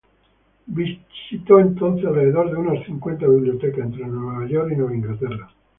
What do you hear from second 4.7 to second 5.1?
y Nueva